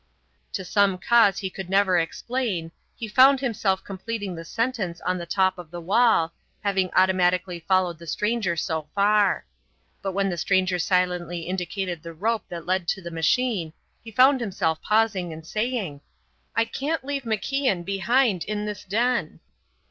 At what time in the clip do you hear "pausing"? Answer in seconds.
14.81-15.31